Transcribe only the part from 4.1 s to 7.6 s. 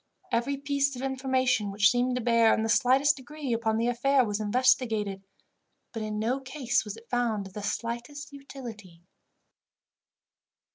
was investigated, but in no case was it found of